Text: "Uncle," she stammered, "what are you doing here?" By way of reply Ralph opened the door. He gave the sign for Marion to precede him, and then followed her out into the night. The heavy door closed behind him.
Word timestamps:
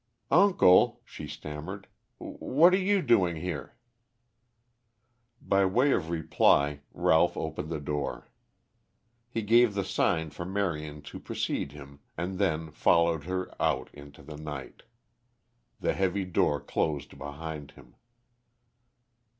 "Uncle," 0.31 0.99
she 1.05 1.27
stammered, 1.27 1.85
"what 2.17 2.73
are 2.73 2.79
you 2.79 3.03
doing 3.03 3.35
here?" 3.35 3.77
By 5.39 5.63
way 5.65 5.91
of 5.91 6.09
reply 6.09 6.81
Ralph 6.91 7.37
opened 7.37 7.69
the 7.69 7.79
door. 7.79 8.31
He 9.29 9.43
gave 9.43 9.75
the 9.75 9.83
sign 9.83 10.31
for 10.31 10.43
Marion 10.43 11.03
to 11.03 11.19
precede 11.19 11.73
him, 11.73 11.99
and 12.17 12.39
then 12.39 12.71
followed 12.71 13.25
her 13.25 13.53
out 13.61 13.91
into 13.93 14.23
the 14.23 14.37
night. 14.37 14.81
The 15.79 15.93
heavy 15.93 16.25
door 16.25 16.59
closed 16.59 17.19
behind 17.19 17.69
him. 17.77 17.93